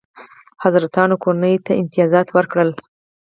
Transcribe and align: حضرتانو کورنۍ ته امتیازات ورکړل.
حضرتانو 0.63 1.15
کورنۍ 1.23 1.55
ته 1.65 1.71
امتیازات 1.81 2.27
ورکړل. 2.31 2.69